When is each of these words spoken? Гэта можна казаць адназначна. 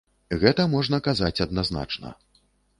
Гэта 0.43 0.65
можна 0.71 1.01
казаць 1.09 1.43
адназначна. 1.47 2.17